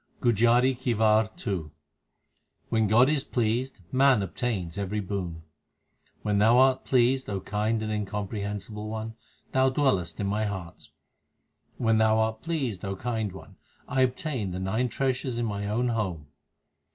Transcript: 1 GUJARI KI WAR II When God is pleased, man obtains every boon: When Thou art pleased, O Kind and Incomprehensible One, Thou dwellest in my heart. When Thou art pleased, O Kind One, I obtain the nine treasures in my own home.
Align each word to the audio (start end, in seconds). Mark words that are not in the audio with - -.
1 0.23 0.31
GUJARI 0.33 0.73
KI 0.79 0.95
WAR 0.95 1.29
II 1.45 1.69
When 2.69 2.87
God 2.87 3.07
is 3.07 3.23
pleased, 3.23 3.81
man 3.91 4.23
obtains 4.23 4.79
every 4.79 4.99
boon: 4.99 5.43
When 6.23 6.39
Thou 6.39 6.57
art 6.57 6.85
pleased, 6.85 7.29
O 7.29 7.39
Kind 7.39 7.83
and 7.83 7.91
Incomprehensible 7.91 8.89
One, 8.89 9.13
Thou 9.51 9.69
dwellest 9.69 10.19
in 10.19 10.25
my 10.25 10.45
heart. 10.45 10.89
When 11.77 11.99
Thou 11.99 12.17
art 12.17 12.41
pleased, 12.41 12.83
O 12.83 12.95
Kind 12.95 13.31
One, 13.31 13.57
I 13.87 14.01
obtain 14.01 14.49
the 14.49 14.59
nine 14.59 14.89
treasures 14.89 15.37
in 15.37 15.45
my 15.45 15.67
own 15.67 15.89
home. 15.89 16.25